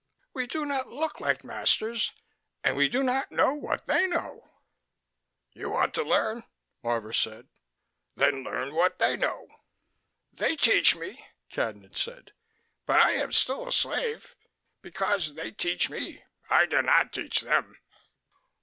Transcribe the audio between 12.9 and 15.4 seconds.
I am still a slave, because